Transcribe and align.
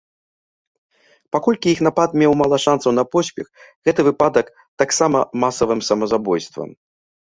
Паколькі 1.35 1.67
іх 1.73 1.79
напад 1.89 2.09
меў 2.23 2.33
мала 2.41 2.57
шанцаў 2.65 2.91
на 2.99 3.03
поспех, 3.13 3.47
гэты 3.85 4.01
выпадак 4.11 4.53
таксама 4.87 5.27
масавым 5.47 5.79
самазабойствам. 5.95 6.69